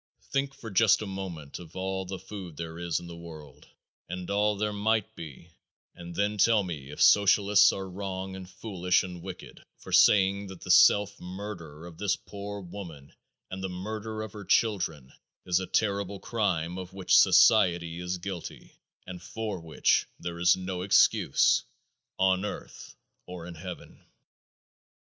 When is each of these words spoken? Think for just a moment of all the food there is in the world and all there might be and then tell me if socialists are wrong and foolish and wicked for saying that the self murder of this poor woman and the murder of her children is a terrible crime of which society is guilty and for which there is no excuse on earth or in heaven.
Think 0.31 0.55
for 0.55 0.71
just 0.71 1.03
a 1.03 1.05
moment 1.05 1.59
of 1.59 1.75
all 1.75 2.05
the 2.05 2.17
food 2.17 2.57
there 2.57 2.79
is 2.79 2.99
in 2.99 3.05
the 3.05 3.15
world 3.15 3.67
and 4.09 4.31
all 4.31 4.55
there 4.57 4.73
might 4.73 5.15
be 5.15 5.51
and 5.93 6.15
then 6.15 6.39
tell 6.39 6.63
me 6.63 6.89
if 6.89 6.99
socialists 6.99 7.71
are 7.71 7.87
wrong 7.87 8.35
and 8.35 8.49
foolish 8.49 9.03
and 9.03 9.21
wicked 9.21 9.63
for 9.77 9.91
saying 9.91 10.47
that 10.47 10.61
the 10.61 10.71
self 10.71 11.19
murder 11.21 11.85
of 11.85 11.99
this 11.99 12.15
poor 12.15 12.61
woman 12.61 13.13
and 13.51 13.63
the 13.63 13.69
murder 13.69 14.23
of 14.23 14.33
her 14.33 14.43
children 14.43 15.13
is 15.45 15.59
a 15.59 15.67
terrible 15.67 16.19
crime 16.19 16.79
of 16.79 16.93
which 16.93 17.15
society 17.19 17.99
is 17.99 18.17
guilty 18.17 18.73
and 19.05 19.21
for 19.21 19.59
which 19.59 20.07
there 20.19 20.39
is 20.39 20.55
no 20.57 20.81
excuse 20.81 21.63
on 22.17 22.43
earth 22.43 22.95
or 23.27 23.45
in 23.45 23.53
heaven. 23.53 24.03